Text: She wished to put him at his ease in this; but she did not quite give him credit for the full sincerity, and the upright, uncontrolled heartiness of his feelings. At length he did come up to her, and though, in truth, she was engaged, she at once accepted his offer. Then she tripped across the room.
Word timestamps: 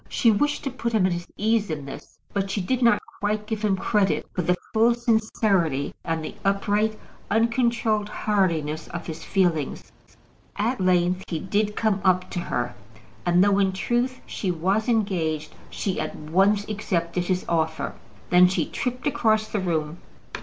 She 0.09 0.31
wished 0.31 0.63
to 0.63 0.71
put 0.71 0.93
him 0.93 1.05
at 1.05 1.11
his 1.13 1.27
ease 1.37 1.69
in 1.69 1.85
this; 1.85 2.17
but 2.33 2.49
she 2.49 2.59
did 2.59 2.81
not 2.81 2.99
quite 3.19 3.45
give 3.45 3.61
him 3.63 3.75
credit 3.77 4.25
for 4.33 4.41
the 4.41 4.57
full 4.73 4.95
sincerity, 4.95 5.93
and 6.03 6.25
the 6.25 6.33
upright, 6.43 6.97
uncontrolled 7.29 8.09
heartiness 8.09 8.87
of 8.87 9.05
his 9.05 9.23
feelings. 9.23 9.91
At 10.55 10.81
length 10.81 11.25
he 11.27 11.37
did 11.37 11.75
come 11.75 12.01
up 12.03 12.31
to 12.31 12.39
her, 12.39 12.73
and 13.27 13.43
though, 13.43 13.59
in 13.59 13.73
truth, 13.73 14.21
she 14.25 14.49
was 14.49 14.89
engaged, 14.89 15.53
she 15.69 15.99
at 15.99 16.15
once 16.15 16.67
accepted 16.67 17.25
his 17.25 17.45
offer. 17.47 17.93
Then 18.31 18.47
she 18.47 18.65
tripped 18.65 19.05
across 19.05 19.47
the 19.49 19.59
room. 19.59 19.99